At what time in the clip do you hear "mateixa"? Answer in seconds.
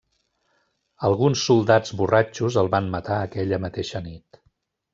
3.69-4.05